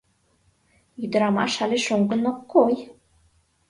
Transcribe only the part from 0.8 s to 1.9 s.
Ӱдырамаш але